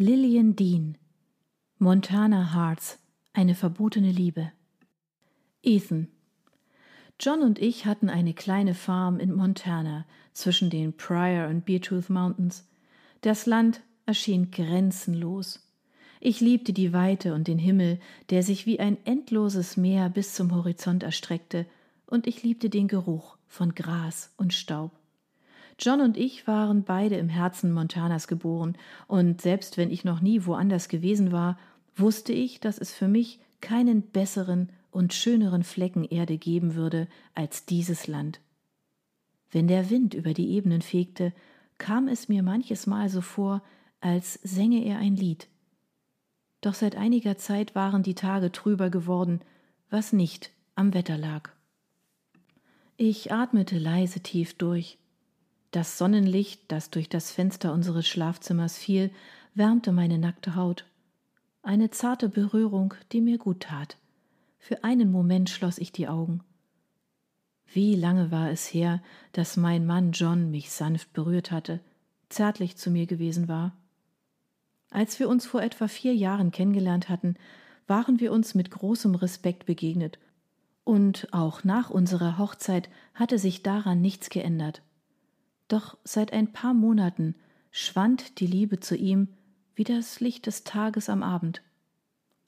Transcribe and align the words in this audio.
Lillian 0.00 0.54
Dean 0.54 0.96
Montana 1.80 2.54
Hearts 2.54 3.00
Eine 3.32 3.56
verbotene 3.56 4.12
Liebe 4.12 4.52
Ethan 5.60 6.06
John 7.18 7.42
und 7.42 7.58
ich 7.58 7.84
hatten 7.84 8.08
eine 8.08 8.32
kleine 8.32 8.74
Farm 8.74 9.18
in 9.18 9.34
Montana 9.34 10.06
zwischen 10.34 10.70
den 10.70 10.96
Pryor 10.96 11.48
und 11.48 11.64
Beartooth 11.64 12.10
Mountains. 12.10 12.68
Das 13.22 13.44
Land 13.46 13.80
erschien 14.06 14.52
grenzenlos. 14.52 15.68
Ich 16.20 16.40
liebte 16.40 16.72
die 16.72 16.92
Weite 16.92 17.34
und 17.34 17.48
den 17.48 17.58
Himmel, 17.58 17.98
der 18.30 18.44
sich 18.44 18.66
wie 18.66 18.78
ein 18.78 18.98
endloses 19.04 19.76
Meer 19.76 20.10
bis 20.10 20.32
zum 20.32 20.54
Horizont 20.54 21.02
erstreckte, 21.02 21.66
und 22.06 22.28
ich 22.28 22.44
liebte 22.44 22.70
den 22.70 22.86
Geruch 22.86 23.36
von 23.48 23.74
Gras 23.74 24.32
und 24.36 24.54
Staub. 24.54 24.92
John 25.78 26.00
und 26.00 26.16
ich 26.16 26.46
waren 26.46 26.82
beide 26.82 27.16
im 27.16 27.28
Herzen 27.28 27.72
Montanas 27.72 28.26
geboren, 28.26 28.76
und 29.06 29.40
selbst 29.40 29.76
wenn 29.76 29.90
ich 29.90 30.04
noch 30.04 30.20
nie 30.20 30.44
woanders 30.44 30.88
gewesen 30.88 31.30
war, 31.30 31.58
wusste 31.96 32.32
ich, 32.32 32.60
dass 32.60 32.78
es 32.78 32.92
für 32.92 33.08
mich 33.08 33.40
keinen 33.60 34.02
besseren 34.02 34.70
und 34.90 35.14
schöneren 35.14 35.62
Flecken 35.62 36.04
Erde 36.04 36.38
geben 36.38 36.74
würde 36.74 37.08
als 37.34 37.64
dieses 37.64 38.06
Land. 38.06 38.40
Wenn 39.50 39.68
der 39.68 39.90
Wind 39.90 40.14
über 40.14 40.34
die 40.34 40.50
Ebenen 40.50 40.82
fegte, 40.82 41.32
kam 41.78 42.08
es 42.08 42.28
mir 42.28 42.42
manches 42.42 42.86
Mal 42.86 43.08
so 43.08 43.20
vor, 43.20 43.62
als 44.00 44.34
sänge 44.42 44.84
er 44.84 44.98
ein 44.98 45.16
Lied. 45.16 45.48
Doch 46.60 46.74
seit 46.74 46.96
einiger 46.96 47.38
Zeit 47.38 47.74
waren 47.74 48.02
die 48.02 48.14
Tage 48.14 48.50
trüber 48.50 48.90
geworden, 48.90 49.40
was 49.90 50.12
nicht 50.12 50.50
am 50.74 50.92
Wetter 50.92 51.16
lag. 51.16 51.50
Ich 52.96 53.32
atmete 53.32 53.78
leise 53.78 54.20
tief 54.20 54.54
durch. 54.54 54.98
Das 55.70 55.98
Sonnenlicht, 55.98 56.62
das 56.68 56.90
durch 56.90 57.08
das 57.08 57.30
Fenster 57.30 57.72
unseres 57.72 58.08
Schlafzimmers 58.08 58.78
fiel, 58.78 59.10
wärmte 59.54 59.92
meine 59.92 60.18
nackte 60.18 60.54
Haut. 60.54 60.86
Eine 61.62 61.90
zarte 61.90 62.28
Berührung, 62.28 62.94
die 63.12 63.20
mir 63.20 63.36
gut 63.36 63.60
tat. 63.60 63.98
Für 64.58 64.84
einen 64.84 65.10
Moment 65.10 65.50
schloss 65.50 65.78
ich 65.78 65.92
die 65.92 66.08
Augen. 66.08 66.42
Wie 67.66 67.94
lange 67.94 68.30
war 68.30 68.50
es 68.50 68.72
her, 68.72 69.02
dass 69.32 69.58
mein 69.58 69.84
Mann 69.84 70.12
John 70.12 70.50
mich 70.50 70.70
sanft 70.70 71.12
berührt 71.12 71.50
hatte, 71.50 71.80
zärtlich 72.30 72.76
zu 72.76 72.90
mir 72.90 73.06
gewesen 73.06 73.46
war. 73.48 73.76
Als 74.90 75.20
wir 75.20 75.28
uns 75.28 75.46
vor 75.46 75.62
etwa 75.62 75.86
vier 75.86 76.14
Jahren 76.14 76.50
kennengelernt 76.50 77.10
hatten, 77.10 77.36
waren 77.86 78.20
wir 78.20 78.32
uns 78.32 78.54
mit 78.54 78.70
großem 78.70 79.14
Respekt 79.14 79.66
begegnet, 79.66 80.18
und 80.84 81.28
auch 81.32 81.64
nach 81.64 81.90
unserer 81.90 82.38
Hochzeit 82.38 82.88
hatte 83.12 83.38
sich 83.38 83.62
daran 83.62 84.00
nichts 84.00 84.30
geändert. 84.30 84.80
Doch 85.68 85.98
seit 86.02 86.32
ein 86.32 86.52
paar 86.52 86.74
Monaten 86.74 87.34
schwand 87.70 88.40
die 88.40 88.46
Liebe 88.46 88.80
zu 88.80 88.96
ihm 88.96 89.28
wie 89.74 89.84
das 89.84 90.18
Licht 90.18 90.46
des 90.46 90.64
Tages 90.64 91.08
am 91.08 91.22
Abend. 91.22 91.62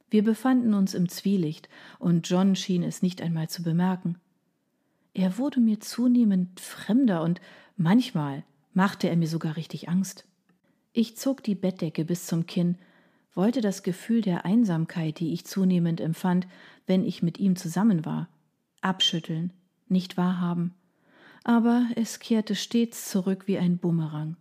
Wir 0.08 0.24
befanden 0.24 0.74
uns 0.74 0.94
im 0.94 1.08
Zwielicht, 1.08 1.68
und 2.00 2.28
John 2.28 2.56
schien 2.56 2.82
es 2.82 3.02
nicht 3.02 3.22
einmal 3.22 3.48
zu 3.48 3.62
bemerken. 3.62 4.18
Er 5.14 5.38
wurde 5.38 5.60
mir 5.60 5.78
zunehmend 5.78 6.58
fremder, 6.58 7.22
und 7.22 7.40
manchmal 7.76 8.42
machte 8.72 9.08
er 9.08 9.16
mir 9.16 9.28
sogar 9.28 9.56
richtig 9.56 9.88
Angst. 9.88 10.26
Ich 10.92 11.16
zog 11.16 11.44
die 11.44 11.54
Bettdecke 11.54 12.04
bis 12.04 12.26
zum 12.26 12.46
Kinn, 12.46 12.78
wollte 13.32 13.60
das 13.60 13.84
Gefühl 13.84 14.22
der 14.22 14.44
Einsamkeit, 14.44 15.20
die 15.20 15.32
ich 15.32 15.46
zunehmend 15.46 16.00
empfand, 16.00 16.48
wenn 16.88 17.04
ich 17.04 17.22
mit 17.22 17.38
ihm 17.38 17.54
zusammen 17.54 18.04
war, 18.04 18.28
abschütteln, 18.80 19.52
nicht 19.86 20.16
wahrhaben 20.16 20.74
aber 21.44 21.88
es 21.96 22.18
kehrte 22.18 22.54
stets 22.54 23.10
zurück 23.10 23.46
wie 23.46 23.58
ein 23.58 23.78
Bumerang. 23.78 24.36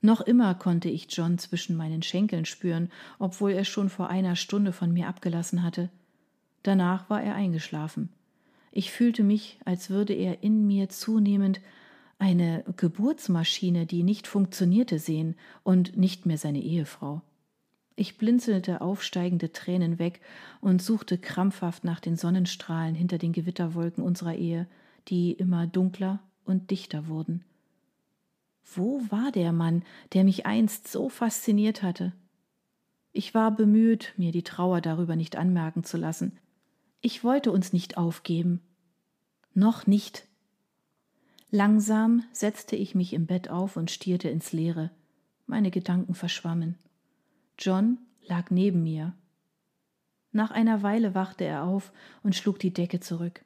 Noch 0.00 0.20
immer 0.20 0.54
konnte 0.54 0.88
ich 0.88 1.06
John 1.10 1.38
zwischen 1.38 1.76
meinen 1.76 2.02
Schenkeln 2.02 2.44
spüren, 2.44 2.90
obwohl 3.18 3.52
er 3.52 3.64
schon 3.64 3.88
vor 3.88 4.08
einer 4.08 4.36
Stunde 4.36 4.72
von 4.72 4.92
mir 4.92 5.08
abgelassen 5.08 5.62
hatte. 5.62 5.90
Danach 6.62 7.10
war 7.10 7.22
er 7.22 7.34
eingeschlafen. 7.34 8.10
Ich 8.72 8.92
fühlte 8.92 9.22
mich, 9.22 9.58
als 9.64 9.90
würde 9.90 10.12
er 10.12 10.42
in 10.42 10.66
mir 10.66 10.88
zunehmend 10.88 11.60
eine 12.18 12.64
Geburtsmaschine, 12.76 13.86
die 13.86 14.02
nicht 14.02 14.26
funktionierte, 14.26 14.98
sehen 14.98 15.34
und 15.62 15.96
nicht 15.96 16.26
mehr 16.26 16.38
seine 16.38 16.60
Ehefrau. 16.60 17.22
Ich 17.94 18.18
blinzelte 18.18 18.82
aufsteigende 18.82 19.52
Tränen 19.52 19.98
weg 19.98 20.20
und 20.60 20.82
suchte 20.82 21.18
krampfhaft 21.18 21.84
nach 21.84 22.00
den 22.00 22.16
Sonnenstrahlen 22.16 22.94
hinter 22.94 23.16
den 23.16 23.32
Gewitterwolken 23.32 24.04
unserer 24.04 24.34
Ehe, 24.34 24.66
die 25.08 25.32
immer 25.32 25.66
dunkler 25.66 26.20
und 26.44 26.70
dichter 26.70 27.08
wurden. 27.08 27.44
Wo 28.74 29.00
war 29.10 29.30
der 29.32 29.52
Mann, 29.52 29.84
der 30.12 30.24
mich 30.24 30.46
einst 30.46 30.88
so 30.88 31.08
fasziniert 31.08 31.82
hatte? 31.82 32.12
Ich 33.12 33.32
war 33.32 33.50
bemüht, 33.50 34.12
mir 34.16 34.32
die 34.32 34.42
Trauer 34.42 34.80
darüber 34.80 35.16
nicht 35.16 35.36
anmerken 35.36 35.84
zu 35.84 35.96
lassen. 35.96 36.38
Ich 37.00 37.24
wollte 37.24 37.52
uns 37.52 37.72
nicht 37.72 37.96
aufgeben. 37.96 38.60
Noch 39.54 39.86
nicht. 39.86 40.26
Langsam 41.50 42.24
setzte 42.32 42.76
ich 42.76 42.94
mich 42.94 43.14
im 43.14 43.26
Bett 43.26 43.48
auf 43.48 43.76
und 43.76 43.90
stierte 43.90 44.28
ins 44.28 44.52
Leere. 44.52 44.90
Meine 45.46 45.70
Gedanken 45.70 46.14
verschwammen. 46.14 46.76
John 47.58 47.98
lag 48.26 48.50
neben 48.50 48.82
mir. 48.82 49.14
Nach 50.32 50.50
einer 50.50 50.82
Weile 50.82 51.14
wachte 51.14 51.44
er 51.44 51.64
auf 51.64 51.92
und 52.22 52.34
schlug 52.34 52.58
die 52.58 52.74
Decke 52.74 53.00
zurück. 53.00 53.45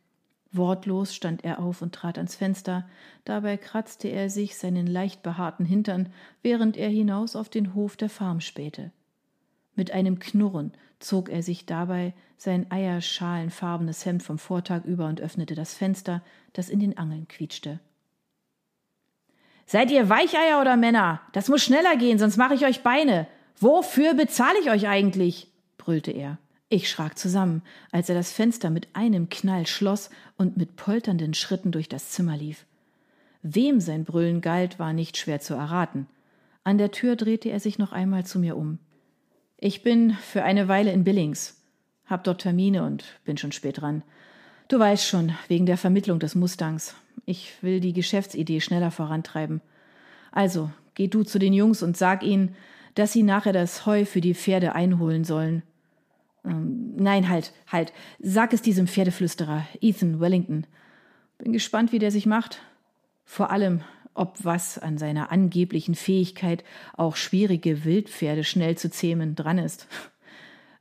Wortlos 0.53 1.15
stand 1.15 1.44
er 1.44 1.61
auf 1.61 1.81
und 1.81 1.94
trat 1.94 2.19
ans 2.19 2.34
Fenster, 2.34 2.88
dabei 3.25 3.56
kratzte 3.56 4.09
er 4.09 4.31
sich 4.31 4.59
seinen 4.59 4.87
leicht 4.87 5.22
behaarten 5.22 5.65
Hintern, 5.65 6.12
während 6.43 6.77
er 6.77 6.88
hinaus 6.88 7.37
auf 7.37 7.49
den 7.49 7.75
Hof 7.75 7.97
der 7.97 8.11
Farm 8.11 8.41
spähte. 8.41 8.91
Mit 9.77 9.93
einem 9.93 10.19
Knurren 10.19 10.72
zog 10.99 11.28
er 11.28 11.43
sich 11.43 11.66
dabei 11.66 12.15
sein 12.37 12.66
eierschalenfarbenes 12.71 14.05
Hemd 14.05 14.22
vom 14.22 14.39
Vortag 14.39 14.84
über 14.84 15.06
und 15.06 15.21
öffnete 15.21 15.55
das 15.55 15.75
Fenster, 15.75 16.22
das 16.53 16.69
in 16.69 16.81
den 16.81 16.99
Angeln 16.99 17.28
quietschte. 17.28 17.78
Seid 19.66 19.93
ihr 19.93 20.09
Weicheier 20.09 20.60
oder 20.60 20.77
Männer? 20.77 21.21
Das 21.33 21.49
muss 21.49 21.62
schneller 21.62 21.97
gehen, 21.97 22.19
sonst 22.19 22.37
mache 22.37 22.55
ich 22.55 22.66
euch 22.66 22.83
Beine. 22.83 23.28
Wofür 23.59 24.15
bezahle 24.15 24.59
ich 24.60 24.69
euch 24.71 24.89
eigentlich? 24.89 25.47
brüllte 25.78 26.10
er. 26.10 26.39
Ich 26.73 26.89
schrak 26.89 27.19
zusammen, 27.19 27.63
als 27.91 28.09
er 28.09 28.15
das 28.15 28.31
Fenster 28.31 28.71
mit 28.71 28.89
einem 28.93 29.29
Knall 29.29 29.67
schloss 29.67 30.09
und 30.39 30.57
mit 30.57 30.77
polternden 30.77 31.35
Schritten 31.35 31.73
durch 31.73 31.89
das 31.89 32.11
Zimmer 32.11 32.37
lief. 32.37 32.65
Wem 33.43 33.81
sein 33.81 34.05
Brüllen 34.05 34.41
galt, 34.41 34.79
war 34.79 34.93
nicht 34.93 35.17
schwer 35.17 35.41
zu 35.41 35.55
erraten. 35.55 36.07
An 36.63 36.79
der 36.79 36.93
Tür 36.93 37.17
drehte 37.17 37.49
er 37.49 37.59
sich 37.59 37.79
noch 37.79 37.91
einmal 37.91 38.25
zu 38.25 38.39
mir 38.39 38.57
um. 38.57 38.79
Ich 39.59 39.83
bin 39.83 40.13
für 40.13 40.45
eine 40.45 40.69
Weile 40.69 40.93
in 40.93 41.03
Billings, 41.03 41.61
hab 42.07 42.23
dort 42.23 42.43
Termine 42.43 42.85
und 42.85 43.05
bin 43.25 43.37
schon 43.37 43.51
spät 43.51 43.81
dran. 43.81 44.05
Du 44.69 44.79
weißt 44.79 45.05
schon, 45.05 45.33
wegen 45.49 45.67
der 45.67 45.77
Vermittlung 45.77 46.21
des 46.21 46.37
Mustangs. 46.37 46.95
Ich 47.27 47.61
will 47.63 47.81
die 47.81 47.93
Geschäftsidee 47.93 48.61
schneller 48.61 48.93
vorantreiben. 48.93 49.61
Also, 50.31 50.71
geh 50.95 51.09
du 51.09 51.25
zu 51.25 51.41
den 51.41 51.53
Jungs 51.53 51.83
und 51.83 51.97
sag 51.97 52.23
ihnen, 52.23 52.55
dass 52.95 53.13
sie 53.13 53.25
nachher 53.25 53.53
das 53.53 53.87
Heu 53.87 54.05
für 54.05 54.21
die 54.21 54.35
Pferde 54.35 54.77
einholen 54.77 55.25
sollen. 55.25 55.65
Ähm, 56.45 56.95
nein, 56.97 57.28
halt, 57.28 57.53
halt. 57.67 57.93
Sag 58.19 58.53
es 58.53 58.62
diesem 58.62 58.87
Pferdeflüsterer, 58.87 59.67
Ethan 59.81 60.21
Wellington. 60.21 60.67
Bin 61.39 61.53
gespannt, 61.53 61.93
wie 61.93 61.99
der 61.99 62.11
sich 62.11 62.27
macht. 62.27 62.61
Vor 63.25 63.51
allem, 63.51 63.83
ob 64.15 64.45
was 64.45 64.78
an 64.78 64.99
seiner 64.99 65.31
angeblichen 65.31 65.95
Fähigkeit, 65.95 66.65
auch 66.97 67.17
schwierige 67.17 67.84
Wildpferde 67.84 68.45
schnell 68.45 68.77
zu 68.77 68.91
zähmen, 68.91 69.34
dran 69.34 69.59
ist. 69.59 69.87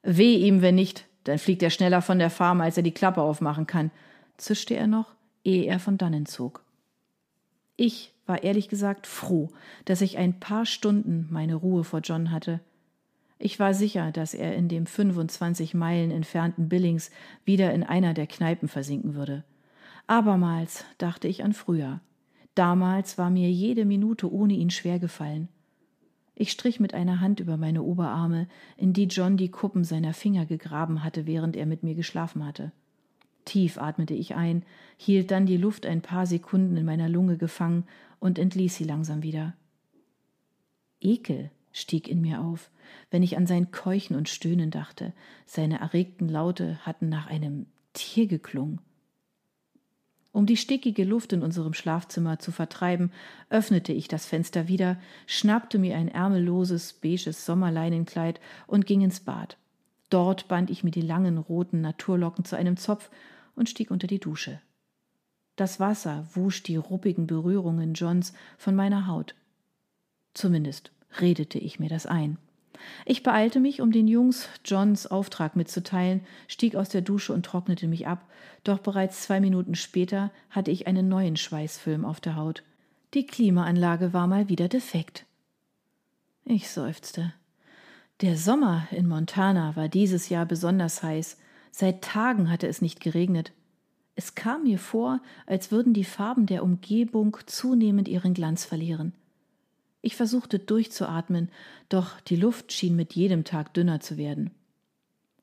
Weh 0.04 0.36
ihm, 0.36 0.62
wenn 0.62 0.76
nicht, 0.76 1.06
dann 1.24 1.38
fliegt 1.38 1.62
er 1.64 1.70
schneller 1.70 2.02
von 2.02 2.20
der 2.20 2.30
Farm, 2.30 2.62
als 2.62 2.78
er 2.78 2.84
die 2.84 2.94
Klappe 2.94 3.22
aufmachen 3.22 3.68
kann, 3.68 3.92
zischte 4.38 4.76
er 4.76 4.88
noch, 4.88 5.14
ehe 5.44 5.66
er 5.66 5.80
von 5.80 5.98
dannen 5.98 6.26
zog. 6.26 6.64
Ich 7.76 8.14
war 8.26 8.44
ehrlich 8.44 8.70
gesagt 8.70 9.08
froh, 9.08 9.50
dass 9.86 10.02
ich 10.02 10.18
ein 10.18 10.40
paar 10.40 10.66
Stunden 10.66 11.28
meine 11.30 11.56
Ruhe 11.56 11.84
vor 11.84 12.00
John 12.00 12.32
hatte. 12.32 12.60
Ich 13.42 13.58
war 13.58 13.74
sicher, 13.74 14.12
dass 14.12 14.34
er 14.34 14.56
in 14.56 14.68
dem 14.68 14.86
25 14.86 15.74
Meilen 15.74 16.12
entfernten 16.12 16.68
Billings 16.68 17.10
wieder 17.46 17.74
in 17.74 17.84
einer 17.84 18.14
der 18.14 18.28
Kneipen 18.28 18.68
versinken 18.68 19.16
würde. 19.16 19.46
Abermals 20.08 20.84
dachte 20.98 21.30
ich 21.30 21.44
an 21.44 21.54
früher. 21.54 22.02
Damals 22.54 23.18
war 23.18 23.30
mir 23.30 23.50
jede 23.50 23.86
Minute 23.86 24.32
ohne 24.32 24.54
ihn 24.54 24.70
schwer 24.70 25.00
gefallen. 25.00 25.48
Ich 26.36 26.52
strich 26.52 26.82
mit 26.82 26.94
einer 26.94 27.22
Hand 27.22 27.40
über 27.40 27.56
meine 27.56 27.84
Oberarme, 27.84 28.48
in 28.76 28.92
die 28.92 29.06
John 29.06 29.38
die 29.38 29.52
Kuppen 29.52 29.86
seiner 29.86 30.14
Finger 30.14 30.46
gegraben 30.46 31.04
hatte, 31.04 31.26
während 31.26 31.56
er 31.56 31.66
mit 31.66 31.84
mir 31.84 31.96
geschlafen 31.96 32.46
hatte. 32.46 32.74
Tief 33.46 33.78
atmete 33.78 34.14
ich 34.14 34.36
ein, 34.36 34.64
hielt 34.98 35.32
dann 35.32 35.46
die 35.46 35.58
Luft 35.58 35.86
ein 35.86 36.02
paar 36.02 36.26
Sekunden 36.26 36.76
in 36.76 36.86
meiner 36.86 37.08
Lunge 37.08 37.38
gefangen 37.38 37.86
und 38.20 38.38
entließ 38.38 38.76
sie 38.76 38.84
langsam 38.84 39.24
wieder. 39.24 39.54
Ekel 41.02 41.52
stieg 41.72 42.08
in 42.08 42.22
mir 42.22 42.42
auf, 42.42 42.70
wenn 43.12 43.24
ich 43.24 43.38
an 43.38 43.48
sein 43.48 43.72
Keuchen 43.72 44.16
und 44.16 44.30
Stöhnen 44.30 44.72
dachte. 44.72 45.14
Seine 45.46 45.80
erregten 45.80 46.30
Laute 46.30 46.80
hatten 46.86 47.10
nach 47.10 47.28
einem 47.28 47.66
Tier 47.94 48.28
geklungen. 48.28 48.80
Um 50.32 50.46
die 50.46 50.58
stickige 50.58 51.04
Luft 51.04 51.34
in 51.34 51.42
unserem 51.42 51.74
Schlafzimmer 51.74 52.38
zu 52.40 52.52
vertreiben, 52.52 53.12
öffnete 53.50 53.94
ich 53.94 54.08
das 54.08 54.26
Fenster 54.26 54.68
wieder, 54.68 54.98
schnappte 55.26 55.80
mir 55.80 55.98
ein 55.98 56.08
ärmelloses, 56.08 56.94
beiges 56.94 57.46
Sommerleinenkleid 57.46 58.40
und 58.68 58.86
ging 58.86 59.02
ins 59.02 59.22
Bad. 59.22 59.58
Dort 60.10 60.48
band 60.48 60.70
ich 60.70 60.84
mir 60.84 60.92
die 60.92 61.02
langen 61.02 61.38
roten 61.38 61.82
Naturlocken 61.82 62.46
zu 62.46 62.56
einem 62.56 62.78
Zopf 62.78 63.10
und 63.56 63.70
stieg 63.70 63.92
unter 63.92 64.08
die 64.08 64.20
Dusche. 64.20 64.62
Das 65.56 65.80
Wasser 65.80 66.28
wusch 66.34 66.64
die 66.64 66.78
ruppigen 66.78 67.28
Berührungen 67.28 67.94
Johns 67.94 68.34
von 68.58 68.76
meiner 68.76 69.08
Haut. 69.08 69.36
Zumindest 70.34 70.92
redete 71.20 71.60
ich 71.60 71.80
mir 71.80 71.90
das 71.90 72.06
ein. 72.06 72.38
Ich 73.06 73.24
beeilte 73.24 73.60
mich, 73.60 73.82
um 73.82 73.92
den 73.92 74.08
Jungs 74.08 74.50
Johns 74.66 75.08
Auftrag 75.08 75.56
mitzuteilen, 75.56 76.22
stieg 76.48 76.76
aus 76.76 76.90
der 76.90 77.02
Dusche 77.02 77.34
und 77.34 77.46
trocknete 77.46 77.88
mich 77.88 78.08
ab, 78.08 78.26
doch 78.64 78.80
bereits 78.80 79.24
zwei 79.24 79.40
Minuten 79.40 79.76
später 79.76 80.32
hatte 80.50 80.72
ich 80.72 80.88
einen 80.88 81.08
neuen 81.08 81.38
Schweißfilm 81.38 82.06
auf 82.06 82.20
der 82.20 82.36
Haut. 82.36 82.64
Die 83.14 83.26
Klimaanlage 83.26 84.14
war 84.14 84.28
mal 84.28 84.50
wieder 84.50 84.68
defekt. 84.68 85.26
Ich 86.46 86.70
seufzte. 86.70 87.34
Der 88.22 88.38
Sommer 88.38 88.88
in 88.92 89.08
Montana 89.08 89.76
war 89.76 89.88
dieses 89.88 90.30
Jahr 90.30 90.46
besonders 90.46 91.02
heiß. 91.02 91.38
Seit 91.72 92.04
Tagen 92.04 92.50
hatte 92.50 92.68
es 92.68 92.82
nicht 92.82 93.00
geregnet. 93.00 93.54
Es 94.16 94.36
kam 94.36 94.64
mir 94.64 94.80
vor, 94.80 95.22
als 95.46 95.72
würden 95.72 95.94
die 95.94 96.04
Farben 96.04 96.46
der 96.46 96.64
Umgebung 96.64 97.38
zunehmend 97.46 98.10
ihren 98.10 98.34
Glanz 98.34 98.66
verlieren. 98.66 99.14
Ich 100.02 100.16
versuchte 100.16 100.60
durchzuatmen, 100.60 101.50
doch 101.90 102.22
die 102.22 102.38
Luft 102.38 102.72
schien 102.72 102.96
mit 102.96 103.14
jedem 103.14 103.44
Tag 103.44 103.74
dünner 103.74 104.00
zu 104.00 104.18
werden. 104.18 104.52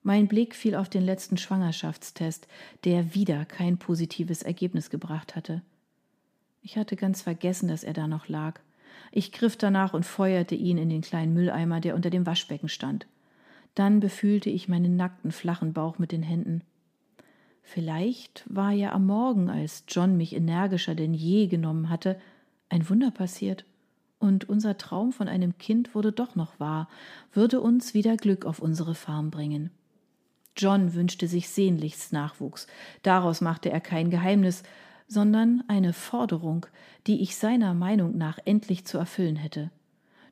Mein 0.03 0.29
Blick 0.29 0.55
fiel 0.55 0.77
auf 0.77 0.89
den 0.89 1.03
letzten 1.03 1.37
Schwangerschaftstest, 1.37 2.47
der 2.85 3.15
wieder 3.15 3.45
kein 3.45 3.77
positives 3.77 4.43
Ergebnis 4.43 4.89
gebracht 4.89 5.37
hatte. 5.37 5.63
Ich 6.63 6.79
hatte 6.79 6.97
ganz 6.97 7.23
vergessen, 7.23 7.69
dass 7.69 7.85
er 7.85 7.93
da 7.93 8.07
noch 8.07 8.29
lag. 8.29 8.61
Ich 9.13 9.33
griff 9.33 9.57
danach 9.57 9.95
und 9.95 10.07
feuerte 10.07 10.55
ihn 10.55 10.79
in 10.79 10.89
den 10.89 11.03
kleinen 11.03 11.35
Mülleimer, 11.35 11.81
der 11.81 11.95
unter 11.95 12.11
dem 12.11 12.25
Waschbecken 12.25 12.69
stand. 12.69 13.07
Dann 13.75 14.01
befühlte 14.01 14.49
ich 14.49 14.69
meinen 14.69 14.97
nackten, 14.97 15.33
flachen 15.33 15.75
Bauch 15.75 15.99
mit 15.99 16.13
den 16.13 16.23
Händen. 16.23 16.63
Vielleicht 17.63 18.45
war 18.49 18.71
ja 18.71 18.93
am 18.93 19.07
Morgen, 19.07 19.51
als 19.51 19.85
John 19.89 20.17
mich 20.17 20.35
energischer 20.35 20.95
denn 20.95 21.13
je 21.13 21.47
genommen 21.47 21.91
hatte, 21.91 22.19
ein 22.69 22.89
Wunder 22.89 23.11
passiert 23.11 23.65
und 24.19 24.49
unser 24.49 24.79
Traum 24.79 25.13
von 25.13 25.29
einem 25.29 25.59
Kind 25.59 25.95
wurde 25.95 26.13
doch 26.13 26.35
noch 26.37 26.59
wahr, 26.59 26.89
würde 27.33 27.61
uns 27.61 27.95
wieder 27.95 28.17
Glück 28.17 28.45
auf 28.45 28.61
unsere 28.61 28.95
Farm 28.95 29.31
bringen. 29.31 29.71
John 30.57 30.95
wünschte 30.95 31.29
sich 31.29 31.49
sehnlichst 31.49 32.13
Nachwuchs, 32.13 32.67
daraus 33.03 33.41
machte 33.41 33.71
er 33.71 33.81
kein 33.81 34.11
Geheimnis, 34.11 34.63
sondern 35.07 35.63
eine 35.69 35.93
Forderung, 35.93 36.67
die 37.07 37.21
ich 37.21 37.37
seiner 37.37 37.75
Meinung 37.75 38.17
nach 38.17 38.39
endlich 38.45 38.87
zu 38.87 38.99
erfüllen 38.99 39.37
hätte. 39.37 39.71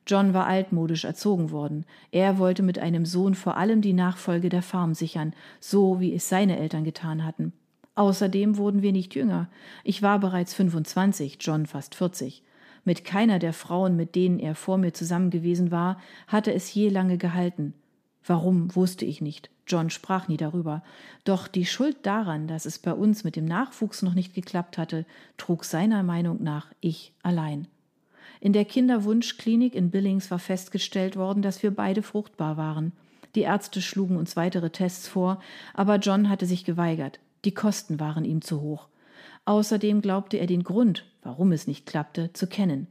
John 0.07 0.33
war 0.33 0.45
altmodisch 0.45 1.03
erzogen 1.03 1.49
worden. 1.49 1.85
Er 2.11 2.37
wollte 2.37 2.61
mit 2.61 2.77
einem 2.77 3.05
Sohn 3.05 3.33
vor 3.33 3.57
allem 3.57 3.81
die 3.81 3.93
Nachfolge 3.93 4.49
der 4.49 4.61
Farm 4.61 4.93
sichern, 4.93 5.33
so 5.59 5.99
wie 5.99 6.13
es 6.13 6.29
seine 6.29 6.59
Eltern 6.59 6.83
getan 6.83 7.25
hatten. 7.25 7.53
Außerdem 7.95 8.57
wurden 8.57 8.81
wir 8.81 8.91
nicht 8.91 9.15
jünger. 9.15 9.49
Ich 9.83 10.01
war 10.01 10.19
bereits 10.19 10.53
25, 10.53 11.37
John 11.39 11.65
fast 11.65 11.95
40. 11.95 12.43
Mit 12.85 13.03
keiner 13.03 13.39
der 13.39 13.51
Frauen, 13.51 13.95
mit 13.95 14.15
denen 14.15 14.39
er 14.39 14.55
vor 14.55 14.77
mir 14.77 14.93
zusammen 14.93 15.31
gewesen 15.31 15.71
war, 15.71 15.99
hatte 16.27 16.53
es 16.53 16.73
je 16.73 16.89
lange 16.89 17.17
gehalten. 17.17 17.73
Warum, 18.23 18.73
wusste 18.75 19.05
ich 19.05 19.21
nicht. 19.21 19.49
John 19.67 19.89
sprach 19.89 20.27
nie 20.27 20.37
darüber. 20.37 20.83
Doch 21.23 21.47
die 21.47 21.65
Schuld 21.65 21.97
daran, 22.03 22.47
dass 22.47 22.65
es 22.65 22.77
bei 22.77 22.93
uns 22.93 23.23
mit 23.23 23.35
dem 23.35 23.45
Nachwuchs 23.45 24.03
noch 24.03 24.13
nicht 24.13 24.35
geklappt 24.35 24.77
hatte, 24.77 25.05
trug 25.37 25.63
seiner 25.63 26.03
Meinung 26.03 26.43
nach 26.43 26.71
ich 26.79 27.13
allein. 27.23 27.67
In 28.39 28.53
der 28.53 28.65
Kinderwunschklinik 28.65 29.73
in 29.73 29.89
Billings 29.89 30.29
war 30.29 30.39
festgestellt 30.39 31.15
worden, 31.15 31.41
dass 31.41 31.63
wir 31.63 31.71
beide 31.71 32.03
fruchtbar 32.03 32.57
waren. 32.57 32.91
Die 33.33 33.41
Ärzte 33.41 33.81
schlugen 33.81 34.17
uns 34.17 34.35
weitere 34.35 34.69
Tests 34.69 35.07
vor, 35.07 35.41
aber 35.73 35.95
John 35.97 36.29
hatte 36.29 36.45
sich 36.45 36.65
geweigert. 36.65 37.19
Die 37.45 37.53
Kosten 37.53 37.99
waren 37.99 38.25
ihm 38.25 38.41
zu 38.41 38.61
hoch. 38.61 38.87
Außerdem 39.45 40.01
glaubte 40.01 40.37
er 40.37 40.47
den 40.47 40.63
Grund, 40.63 41.05
warum 41.25 41.51
es 41.51 41.67
nicht 41.67 41.85
klappte, 41.85 42.31
zu 42.33 42.47
kennen. 42.47 42.87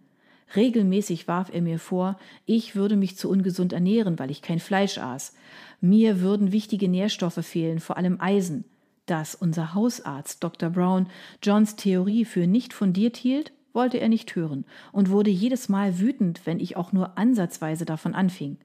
Regelmäßig 0.56 1.26
warf 1.26 1.50
er 1.52 1.62
mir 1.62 1.78
vor, 1.78 2.18
ich 2.46 2.76
würde 2.76 2.96
mich 2.96 3.16
zu 3.16 3.30
ungesund 3.30 3.72
ernähren, 3.72 4.18
weil 4.18 4.30
ich 4.30 4.42
kein 4.42 4.60
Fleisch 4.60 4.98
aß. 4.98 5.34
Mir 5.80 6.20
würden 6.20 6.52
wichtige 6.52 6.88
Nährstoffe 6.88 7.44
fehlen, 7.44 7.80
vor 7.80 7.96
allem 7.96 8.20
Eisen. 8.20 8.64
Dass 9.06 9.34
unser 9.34 9.74
Hausarzt 9.74 10.42
Dr. 10.42 10.70
Brown 10.70 11.08
Johns 11.42 11.76
Theorie 11.76 12.24
für 12.24 12.46
nicht 12.46 12.72
fundiert 12.72 13.16
hielt, 13.16 13.52
wollte 13.72 13.98
er 13.98 14.08
nicht 14.08 14.34
hören 14.36 14.64
und 14.92 15.10
wurde 15.10 15.30
jedes 15.30 15.68
Mal 15.68 15.98
wütend, 15.98 16.46
wenn 16.46 16.60
ich 16.60 16.76
auch 16.76 16.92
nur 16.92 17.18
ansatzweise 17.18 17.84
davon 17.84 18.14
anfing. 18.14 18.58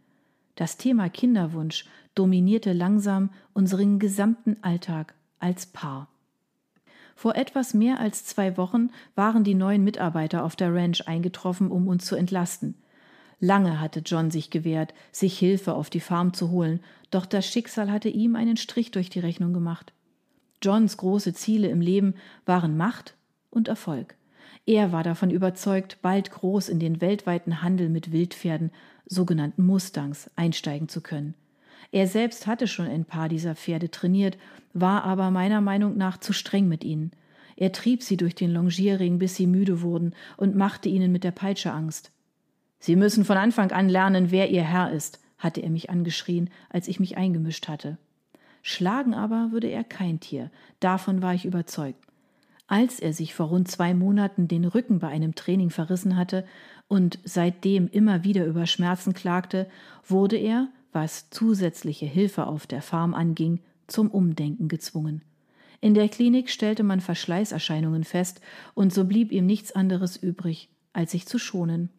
Das 0.55 0.77
Thema 0.77 1.09
Kinderwunsch 1.09 1.85
dominierte 2.15 2.73
langsam 2.73 3.31
unseren 3.53 3.97
gesamten 3.97 4.57
Alltag 4.61 5.15
als 5.39 5.65
Paar. 5.65 6.09
Vor 7.19 7.35
etwas 7.35 7.73
mehr 7.73 7.99
als 7.99 8.23
zwei 8.23 8.55
Wochen 8.55 8.91
waren 9.13 9.43
die 9.43 9.53
neuen 9.53 9.83
Mitarbeiter 9.83 10.45
auf 10.45 10.55
der 10.55 10.73
Ranch 10.73 11.05
eingetroffen, 11.05 11.69
um 11.69 11.89
uns 11.89 12.05
zu 12.05 12.15
entlasten. 12.15 12.75
Lange 13.41 13.81
hatte 13.81 13.99
John 13.99 14.31
sich 14.31 14.51
gewehrt, 14.51 14.93
sich 15.11 15.37
Hilfe 15.37 15.73
auf 15.73 15.89
die 15.89 15.99
Farm 15.99 16.31
zu 16.31 16.49
holen, 16.49 16.79
doch 17.11 17.25
das 17.25 17.45
Schicksal 17.45 17.91
hatte 17.91 18.07
ihm 18.07 18.37
einen 18.37 18.55
Strich 18.55 18.91
durch 18.91 19.09
die 19.09 19.19
Rechnung 19.19 19.51
gemacht. 19.51 19.91
Johns 20.63 20.95
große 20.95 21.33
Ziele 21.33 21.67
im 21.67 21.81
Leben 21.81 22.13
waren 22.45 22.77
Macht 22.77 23.15
und 23.49 23.67
Erfolg. 23.67 24.15
Er 24.65 24.93
war 24.93 25.03
davon 25.03 25.29
überzeugt, 25.29 25.97
bald 26.01 26.31
groß 26.31 26.69
in 26.69 26.79
den 26.79 27.01
weltweiten 27.01 27.61
Handel 27.61 27.89
mit 27.89 28.13
Wildpferden, 28.13 28.71
sogenannten 29.05 29.65
Mustangs, 29.65 30.31
einsteigen 30.37 30.87
zu 30.87 31.01
können. 31.01 31.33
Er 31.91 32.07
selbst 32.07 32.47
hatte 32.47 32.67
schon 32.67 32.87
ein 32.87 33.05
paar 33.05 33.29
dieser 33.29 33.55
Pferde 33.55 33.89
trainiert, 33.89 34.37
war 34.73 35.03
aber 35.03 35.31
meiner 35.31 35.61
Meinung 35.61 35.97
nach 35.97 36.17
zu 36.17 36.33
streng 36.33 36.67
mit 36.67 36.83
ihnen. 36.83 37.11
Er 37.55 37.71
trieb 37.71 38.03
sie 38.03 38.15
durch 38.15 38.35
den 38.35 38.51
Longierring, 38.51 39.19
bis 39.19 39.35
sie 39.35 39.47
müde 39.47 39.81
wurden, 39.81 40.13
und 40.37 40.55
machte 40.55 40.87
ihnen 40.87 41.11
mit 41.11 41.23
der 41.23 41.31
Peitsche 41.31 41.71
Angst. 41.71 42.11
Sie 42.79 42.95
müssen 42.95 43.25
von 43.25 43.37
Anfang 43.37 43.71
an 43.71 43.89
lernen, 43.89 44.31
wer 44.31 44.49
ihr 44.49 44.63
Herr 44.63 44.91
ist, 44.91 45.19
hatte 45.37 45.61
er 45.61 45.69
mich 45.69 45.89
angeschrien, 45.89 46.49
als 46.69 46.87
ich 46.87 46.99
mich 46.99 47.17
eingemischt 47.17 47.67
hatte. 47.67 47.97
Schlagen 48.61 49.13
aber 49.13 49.51
würde 49.51 49.67
er 49.67 49.83
kein 49.83 50.19
Tier, 50.19 50.51
davon 50.79 51.21
war 51.21 51.33
ich 51.33 51.45
überzeugt. 51.45 51.99
Als 52.67 52.99
er 52.99 53.13
sich 53.13 53.33
vor 53.33 53.47
rund 53.47 53.67
zwei 53.67 53.93
Monaten 53.93 54.47
den 54.47 54.63
Rücken 54.63 54.99
bei 54.99 55.07
einem 55.07 55.33
Training 55.33 55.71
verrissen 55.71 56.15
hatte 56.15 56.45
und 56.87 57.17
seitdem 57.23 57.87
immer 57.87 58.23
wieder 58.23 58.45
über 58.45 58.67
Schmerzen 58.67 59.13
klagte, 59.13 59.67
wurde 60.05 60.37
er, 60.37 60.67
was 60.91 61.29
zusätzliche 61.29 62.05
Hilfe 62.05 62.47
auf 62.47 62.67
der 62.67 62.81
Farm 62.81 63.13
anging, 63.13 63.59
zum 63.87 64.09
Umdenken 64.09 64.67
gezwungen. 64.67 65.23
In 65.81 65.93
der 65.93 66.09
Klinik 66.09 66.49
stellte 66.49 66.83
man 66.83 66.99
Verschleißerscheinungen 66.99 68.03
fest, 68.03 68.41
und 68.73 68.93
so 68.93 69.05
blieb 69.05 69.31
ihm 69.31 69.45
nichts 69.45 69.71
anderes 69.71 70.17
übrig, 70.17 70.69
als 70.93 71.11
sich 71.11 71.25
zu 71.25 71.39
schonen. 71.39 71.89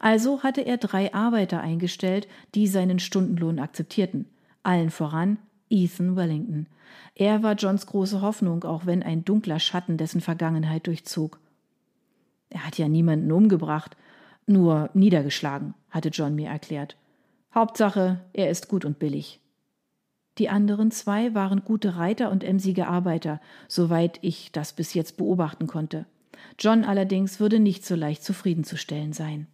Also 0.00 0.42
hatte 0.42 0.62
er 0.62 0.76
drei 0.76 1.12
Arbeiter 1.12 1.60
eingestellt, 1.60 2.28
die 2.54 2.66
seinen 2.66 2.98
Stundenlohn 2.98 3.58
akzeptierten, 3.58 4.26
allen 4.62 4.90
voran 4.90 5.38
Ethan 5.70 6.16
Wellington. 6.16 6.66
Er 7.14 7.42
war 7.42 7.54
Johns 7.54 7.86
große 7.86 8.20
Hoffnung, 8.20 8.64
auch 8.64 8.86
wenn 8.86 9.02
ein 9.02 9.24
dunkler 9.24 9.58
Schatten 9.58 9.96
dessen 9.96 10.20
Vergangenheit 10.20 10.86
durchzog. 10.86 11.38
Er 12.50 12.66
hat 12.66 12.78
ja 12.78 12.88
niemanden 12.88 13.32
umgebracht, 13.32 13.96
nur 14.46 14.90
niedergeschlagen, 14.92 15.74
hatte 15.90 16.10
John 16.10 16.34
mir 16.34 16.48
erklärt. 16.48 16.96
Hauptsache, 17.54 18.20
er 18.32 18.50
ist 18.50 18.68
gut 18.68 18.84
und 18.84 18.98
billig. 18.98 19.40
Die 20.38 20.48
anderen 20.48 20.90
zwei 20.90 21.34
waren 21.34 21.64
gute 21.64 21.96
Reiter 21.96 22.30
und 22.30 22.42
emsige 22.42 22.88
Arbeiter, 22.88 23.40
soweit 23.68 24.18
ich 24.22 24.52
das 24.52 24.72
bis 24.72 24.94
jetzt 24.94 25.18
beobachten 25.18 25.66
konnte. 25.66 26.06
John 26.58 26.84
allerdings 26.84 27.40
würde 27.40 27.60
nicht 27.60 27.84
so 27.84 27.94
leicht 27.94 28.24
zufriedenzustellen 28.24 29.12
sein. 29.12 29.46